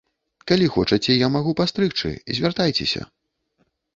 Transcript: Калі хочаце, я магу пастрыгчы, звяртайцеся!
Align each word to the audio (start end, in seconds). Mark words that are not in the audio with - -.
Калі 0.51 0.69
хочаце, 0.77 1.11
я 1.15 1.27
магу 1.35 1.51
пастрыгчы, 1.59 2.09
звяртайцеся! 2.39 3.01